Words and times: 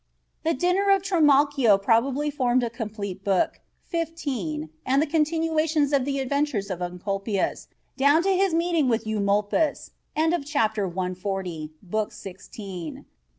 The 0.43 0.55
Dinner 0.55 0.89
of 0.89 1.03
Trimalchio 1.03 1.77
probably 1.77 2.31
formed 2.31 2.63
a 2.63 2.71
complete 2.71 3.23
book, 3.23 3.59
fifteen, 3.83 4.71
and 4.83 4.99
the 4.99 5.05
continuation 5.05 5.93
of 5.93 6.05
the 6.05 6.17
adventures 6.17 6.71
of 6.71 6.79
Encolpius 6.79 7.67
down 7.97 8.23
to 8.23 8.35
his 8.35 8.51
meeting 8.51 8.87
with 8.87 9.05
Eumolpus 9.05 9.91
(end 10.15 10.33
of 10.33 10.43
Chapter 10.43 10.87
140) 10.87 11.73
Book 11.83 12.11
Sixteen. 12.13 13.05